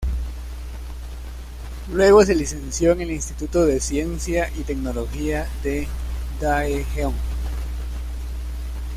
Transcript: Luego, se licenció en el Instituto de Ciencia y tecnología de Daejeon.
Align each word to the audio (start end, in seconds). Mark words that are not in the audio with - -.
Luego, 1.91 2.25
se 2.25 2.33
licenció 2.33 2.93
en 2.93 3.01
el 3.01 3.11
Instituto 3.11 3.67
de 3.67 3.79
Ciencia 3.79 4.49
y 4.57 4.63
tecnología 4.63 5.47
de 5.61 5.87
Daejeon. 6.39 7.13